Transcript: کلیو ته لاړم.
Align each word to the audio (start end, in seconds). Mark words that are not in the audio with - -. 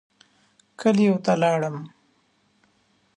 کلیو 0.79 1.15
ته 1.25 1.33
لاړم. 1.41 1.77